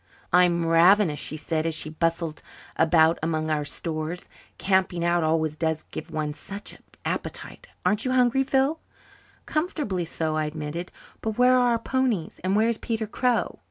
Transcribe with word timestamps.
"I'm 0.33 0.65
ravenous," 0.65 1.19
she 1.19 1.37
said, 1.37 1.67
as 1.67 1.75
she 1.75 1.91
bustled 1.91 2.41
about 2.75 3.19
among 3.21 3.51
our 3.51 3.63
stores. 3.63 4.27
"Camping 4.57 5.05
out 5.05 5.23
always 5.23 5.55
does 5.55 5.83
give 5.91 6.09
one 6.09 6.33
such 6.33 6.73
an 6.73 6.81
appetite. 7.05 7.67
Aren't 7.85 8.03
you 8.03 8.11
hungry, 8.11 8.43
Phil?" 8.43 8.79
"Comfortably 9.45 10.05
so," 10.05 10.35
I 10.35 10.45
admitted. 10.45 10.91
"But 11.21 11.37
where 11.37 11.55
are 11.55 11.69
our 11.73 11.77
ponies? 11.77 12.39
And 12.43 12.55
where 12.55 12.67
is 12.67 12.79
Peter 12.79 13.05
Crow?" 13.05 13.59